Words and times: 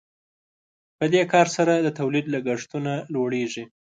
په 0.97 1.05
دې 1.13 1.23
کار 1.33 1.47
سره 1.55 1.73
د 1.75 1.87
تولید 1.99 2.25
لګښتونه 2.33 2.93
لوړیږي. 3.13 3.63